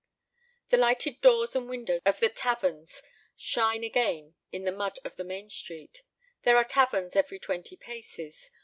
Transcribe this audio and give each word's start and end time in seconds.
The 0.69 0.77
lighted 0.77 1.21
doors 1.21 1.55
and 1.55 1.69
windows 1.69 2.01
of 2.07 2.19
the 2.19 2.29
taverns 2.29 3.03
shine 3.35 3.83
again 3.83 4.33
in 4.51 4.63
the 4.63 4.71
mud 4.71 4.97
of 5.05 5.15
the 5.15 5.23
main 5.23 5.47
street. 5.47 6.01
There 6.41 6.57
are 6.57 6.63
taverns 6.65 7.15
every 7.15 7.37
twenty 7.37 7.75
paces. 7.75 8.49